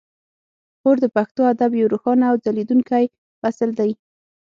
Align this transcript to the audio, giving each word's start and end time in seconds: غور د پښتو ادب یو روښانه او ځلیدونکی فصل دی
غور 0.81 0.97
د 1.01 1.05
پښتو 1.15 1.41
ادب 1.53 1.71
یو 1.79 1.91
روښانه 1.93 2.25
او 2.31 2.35
ځلیدونکی 2.43 3.03
فصل 3.41 3.69
دی 3.79 3.91